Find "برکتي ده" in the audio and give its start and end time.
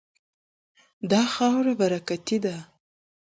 1.81-2.55